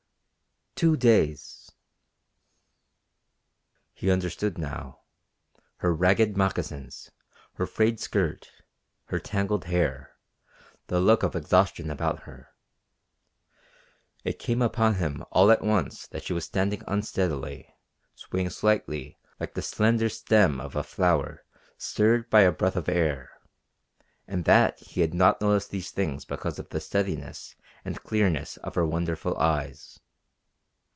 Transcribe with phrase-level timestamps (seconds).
[0.73, 1.71] "Two days."
[3.93, 5.01] He understood now
[5.75, 7.11] her ragged moccasins,
[7.53, 8.49] her frayed skirt,
[9.09, 10.15] her tangled hair,
[10.87, 12.49] the look of exhaustion about her.
[14.23, 17.71] It came upon him all at once that she was standing unsteadily,
[18.15, 21.45] swaying slightly like the slender stem of a flower
[21.77, 23.29] stirred by a breath of air,
[24.27, 27.55] and that he had not noticed these things because of the steadiness
[27.85, 29.99] and clearness of her wonderful eyes.